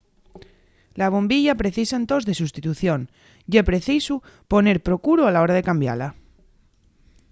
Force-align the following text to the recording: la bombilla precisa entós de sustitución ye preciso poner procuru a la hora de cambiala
la 0.99 1.07
bombilla 1.15 1.59
precisa 1.61 1.99
entós 2.01 2.23
de 2.25 2.37
sustitución 2.41 3.01
ye 3.51 3.67
preciso 3.69 4.15
poner 4.53 4.77
procuru 4.87 5.21
a 5.25 5.31
la 5.35 5.41
hora 5.43 5.57
de 5.57 5.67
cambiala 5.69 6.07